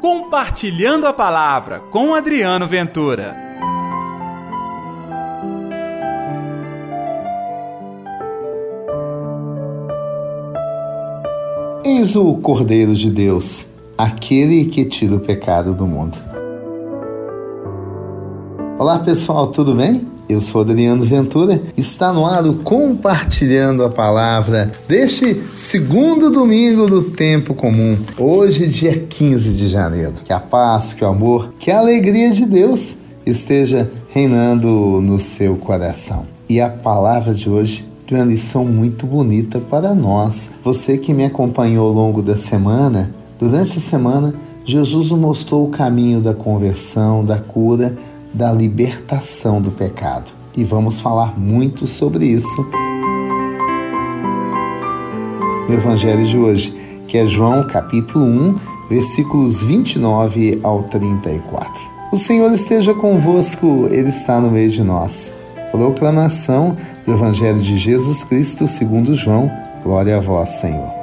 [0.00, 3.36] Compartilhando a Palavra com Adriano Ventura.
[11.84, 13.66] Eis o Cordeiro de Deus,
[13.98, 16.16] aquele que tira o pecado do mundo.
[18.78, 20.19] Olá pessoal, tudo bem?
[20.30, 27.02] Eu sou Adriano Ventura, está no ar o Compartilhando a Palavra deste segundo domingo do
[27.10, 30.12] tempo comum, hoje, dia 15 de janeiro.
[30.24, 34.68] Que a paz, que o amor, que a alegria de Deus esteja reinando
[35.02, 36.28] no seu coração.
[36.48, 40.52] E a palavra de hoje tem uma lição muito bonita para nós.
[40.62, 44.32] Você que me acompanhou ao longo da semana, durante a semana,
[44.64, 47.96] Jesus mostrou o caminho da conversão, da cura,
[48.32, 50.30] da libertação do pecado.
[50.56, 52.66] E vamos falar muito sobre isso
[55.70, 56.74] no Evangelho de hoje,
[57.06, 58.54] que é João capítulo 1,
[58.88, 61.72] versículos 29 ao 34.
[62.12, 65.32] O Senhor esteja convosco, Ele está no meio de nós.
[65.70, 69.48] Proclamação do Evangelho de Jesus Cristo segundo João.
[69.84, 70.99] Glória a vós, Senhor.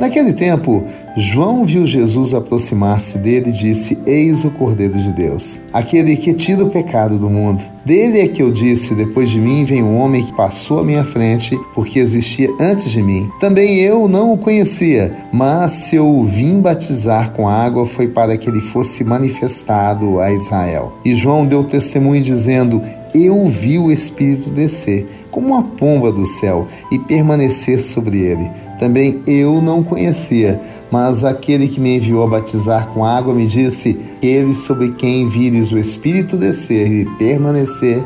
[0.00, 0.84] Naquele tempo,
[1.16, 6.64] João viu Jesus aproximar-se dele e disse: Eis o Cordeiro de Deus, aquele que tira
[6.64, 7.62] o pecado do mundo.
[7.84, 11.04] Dele é que eu disse: Depois de mim vem um homem que passou à minha
[11.04, 13.30] frente, porque existia antes de mim.
[13.40, 18.36] Também eu não o conhecia, mas se eu o vim batizar com água foi para
[18.36, 20.92] que ele fosse manifestado a Israel.
[21.04, 22.82] E João deu testemunho dizendo:
[23.14, 28.50] eu vi o Espírito descer, como uma pomba do céu, e permanecer sobre ele.
[28.78, 30.60] Também eu não conhecia,
[30.90, 35.72] mas aquele que me enviou a batizar com água me disse: Ele sobre quem vires
[35.72, 38.04] o Espírito descer e permanecer,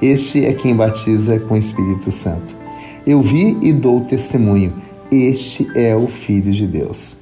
[0.00, 2.56] este é quem batiza com o Espírito Santo.
[3.06, 4.72] Eu vi e dou testemunho:
[5.10, 7.16] Este é o Filho de Deus.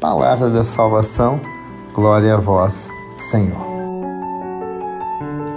[0.00, 1.40] Palavra da salvação,
[1.94, 3.64] glória a vós, Senhor.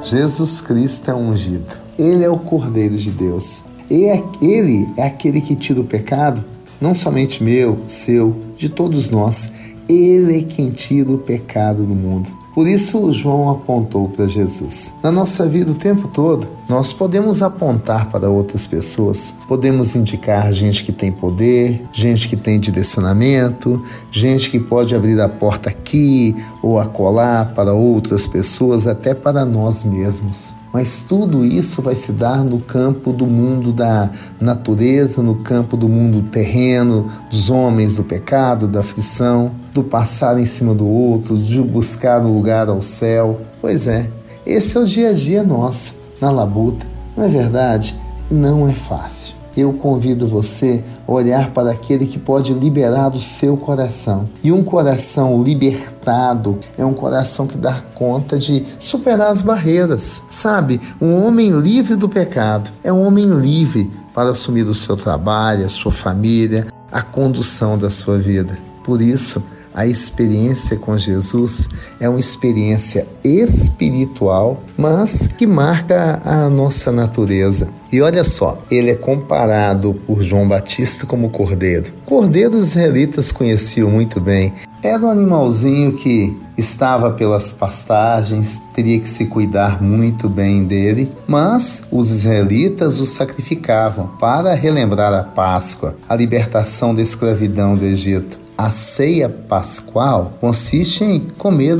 [0.01, 1.78] Jesus Cristo é ungido.
[1.97, 3.66] Ele é o Cordeiro de Deus.
[3.91, 6.46] É, ele é aquele que tira o pecado,
[6.79, 9.51] não somente meu, seu, de todos nós.
[9.88, 12.29] Ele é quem tira o pecado do mundo.
[12.53, 14.94] Por isso, João apontou para Jesus.
[15.01, 20.84] Na nossa vida o tempo todo, nós podemos apontar para outras pessoas, podemos indicar gente
[20.84, 23.81] que tem poder, gente que tem direcionamento,
[24.12, 29.85] gente que pode abrir a porta aqui ou acolá para outras pessoas, até para nós
[29.85, 30.59] mesmos.
[30.72, 34.09] Mas tudo isso vai se dar no campo do mundo da
[34.40, 40.46] natureza, no campo do mundo terreno, dos homens, do pecado, da aflição, do passar em
[40.46, 43.41] cima do outro, de buscar um lugar ao céu.
[43.59, 44.09] Pois é,
[44.46, 46.86] esse é o dia a dia nosso, na labuta.
[47.18, 47.96] Não é verdade?
[48.30, 53.58] Não é fácil eu convido você a olhar para aquele que pode liberar o seu
[53.58, 54.30] coração.
[54.44, 60.24] E um coração libertado é um coração que dá conta de superar as barreiras.
[60.30, 65.66] Sabe, um homem livre do pecado é um homem livre para assumir o seu trabalho,
[65.66, 68.58] a sua família, a condução da sua vida.
[68.84, 69.44] Por isso,
[69.79, 71.69] a experiência com Jesus
[72.01, 77.69] é uma experiência espiritual, mas que marca a nossa natureza.
[77.89, 81.94] E olha só, ele é comparado por João Batista como cordeiro.
[82.06, 84.51] Cordeiro os israelitas conheciam muito bem.
[84.84, 91.84] Era um animalzinho que estava pelas pastagens, teria que se cuidar muito bem dele, mas
[91.89, 98.49] os israelitas o sacrificavam para relembrar a Páscoa, a libertação da escravidão do Egito.
[98.59, 101.78] A ceia pascual consiste em comer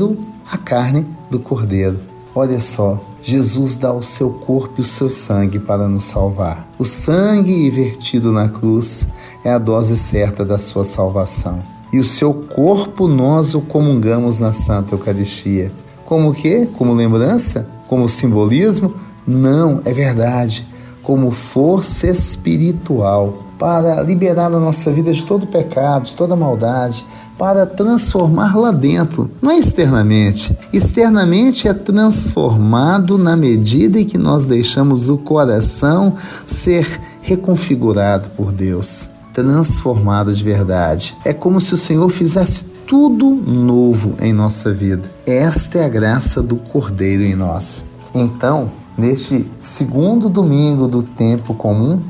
[0.50, 2.00] a carne do cordeiro.
[2.34, 6.66] Olha só, Jesus dá o seu corpo e o seu sangue para nos salvar.
[6.78, 9.08] O sangue vertido na cruz
[9.44, 11.62] é a dose certa da sua salvação.
[11.92, 15.70] E o seu corpo nós o comungamos na Santa Eucaristia.
[16.06, 16.64] Como que?
[16.64, 17.68] Como lembrança?
[17.88, 18.94] Como simbolismo?
[19.26, 20.66] Não, é verdade.
[21.02, 27.04] Como força espiritual para liberar a nossa vida de todo pecado, de toda maldade,
[27.36, 30.56] para transformar lá dentro, não é externamente.
[30.72, 36.14] Externamente é transformado na medida em que nós deixamos o coração
[36.46, 41.14] ser reconfigurado por Deus, transformado de verdade.
[41.22, 45.02] É como se o Senhor fizesse tudo novo em nossa vida.
[45.26, 47.84] Esta é a graça do Cordeiro em nós.
[48.14, 52.00] Então, neste segundo domingo do tempo comum,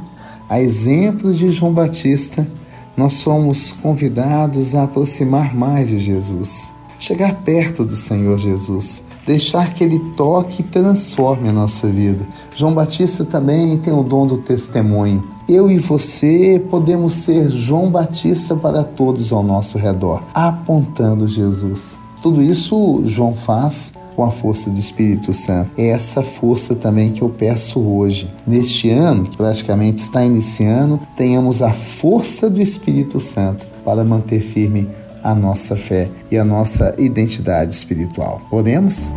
[0.50, 2.44] a exemplo de João Batista,
[2.96, 9.84] nós somos convidados a aproximar mais de Jesus, chegar perto do Senhor Jesus, deixar que
[9.84, 12.26] Ele toque e transforme a nossa vida.
[12.56, 15.22] João Batista também tem o dom do testemunho.
[15.48, 21.99] eu e você podemos ser João Batista para todos ao nosso redor, apontando Jesus.
[22.22, 25.70] Tudo isso João faz com a força do Espírito Santo.
[25.78, 28.30] É essa força também que eu peço hoje.
[28.46, 34.88] Neste ano, que praticamente está iniciando, tenhamos a força do Espírito Santo para manter firme
[35.22, 38.40] a nossa fé e a nossa identidade espiritual.
[38.50, 39.12] Oremos?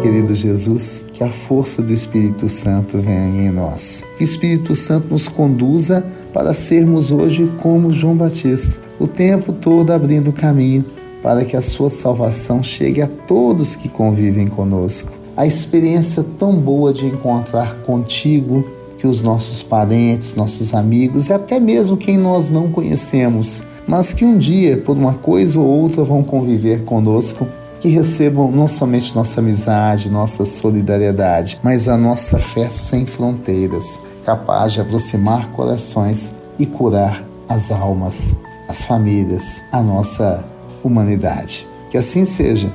[0.00, 4.04] Querido Jesus, que a força do Espírito Santo venha em nós.
[4.16, 9.90] Que o Espírito Santo nos conduza para sermos hoje como João Batista, o tempo todo
[9.90, 10.84] abrindo caminho
[11.22, 15.12] para que a sua salvação chegue a todos que convivem conosco.
[15.36, 18.64] A experiência tão boa de encontrar contigo
[18.98, 24.24] que os nossos parentes, nossos amigos e até mesmo quem nós não conhecemos, mas que
[24.24, 27.46] um dia, por uma coisa ou outra, vão conviver conosco
[27.80, 34.72] que recebam não somente nossa amizade, nossa solidariedade, mas a nossa fé sem fronteiras, capaz
[34.72, 38.36] de aproximar corações e curar as almas,
[38.68, 40.44] as famílias, a nossa
[40.82, 41.66] humanidade.
[41.90, 42.70] Que assim seja.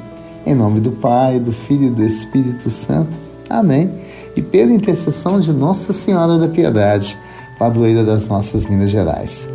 [0.45, 3.17] Em nome do Pai, do Filho e do Espírito Santo.
[3.49, 3.93] Amém.
[4.35, 7.17] E pela intercessão de Nossa Senhora da Piedade,
[7.59, 9.47] padroeira das nossas Minas Gerais.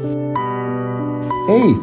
[1.49, 1.79] Ei,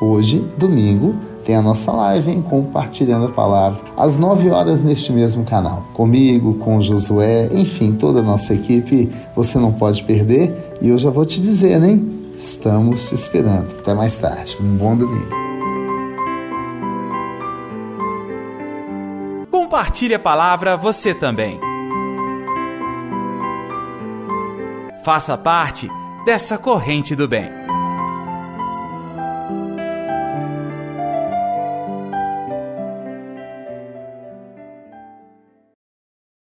[0.00, 1.14] hoje, domingo,
[1.50, 2.44] tem a nossa live, hein?
[2.48, 3.82] Compartilhando a palavra.
[3.96, 5.84] Às 9 horas neste mesmo canal.
[5.94, 9.10] Comigo, com Josué, enfim, toda a nossa equipe.
[9.34, 10.76] Você não pode perder.
[10.80, 12.30] E eu já vou te dizer, hein?
[12.36, 13.74] Estamos te esperando.
[13.80, 14.56] Até mais tarde.
[14.60, 15.28] Um bom domingo.
[19.50, 21.58] Compartilhe a palavra você também.
[25.04, 25.90] Faça parte
[26.24, 27.50] dessa corrente do bem.